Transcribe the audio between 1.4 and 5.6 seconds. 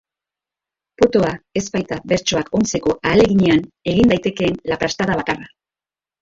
ez baita bertsoak ontzeko ahaleginean egin daitekeen laprastada bakarra.